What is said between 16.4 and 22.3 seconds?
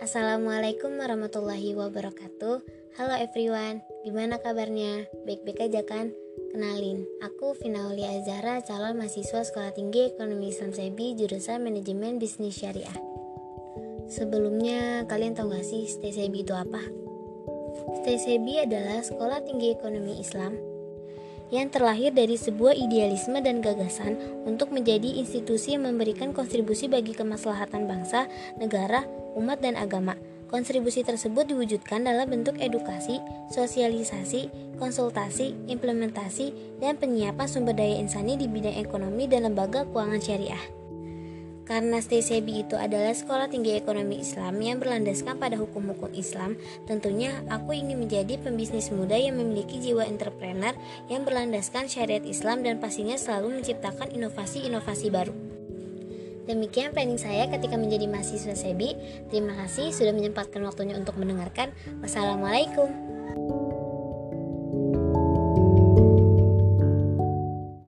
itu apa? STSEBI adalah Sekolah Tinggi Ekonomi Islam yang terlahir